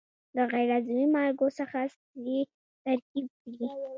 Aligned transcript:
د 0.35 0.37
غیر 0.51 0.69
عضوي 0.77 1.05
مالګو 1.15 1.47
څخه 1.59 1.79
سرې 1.93 2.39
ترکیب 2.83 3.25
کړي. 3.41 3.67